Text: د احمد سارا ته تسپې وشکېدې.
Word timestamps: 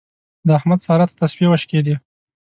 د 0.47 0.49
احمد 0.59 0.79
سارا 0.87 1.05
ته 1.09 1.15
تسپې 1.19 1.45
وشکېدې. 1.49 1.95